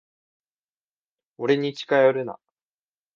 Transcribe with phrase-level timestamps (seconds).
[1.37, 2.39] 俺に近寄るな。